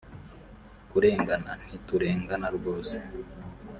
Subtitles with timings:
[0.91, 2.95] kurengana ntiturengana rwose